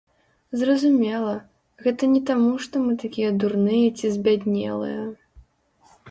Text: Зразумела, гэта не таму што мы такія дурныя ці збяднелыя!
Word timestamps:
Зразумела, 0.59 1.33
гэта 1.87 2.03
не 2.13 2.21
таму 2.29 2.53
што 2.67 2.75
мы 2.85 2.95
такія 3.03 3.29
дурныя 3.43 3.91
ці 4.01 4.11
збяднелыя! 4.15 5.05